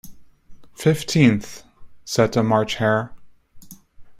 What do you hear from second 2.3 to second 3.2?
the March Hare.